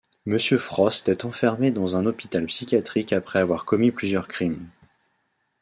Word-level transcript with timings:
Mr 0.25 0.57
Frost 0.57 1.09
est 1.09 1.25
enfermé 1.25 1.69
dans 1.69 1.95
un 1.95 2.07
hôpital 2.07 2.47
psychiatrique 2.47 3.13
après 3.13 3.37
avoir 3.37 3.65
commis 3.65 3.91
plusieurs 3.91 4.27
crimes. 4.27 4.67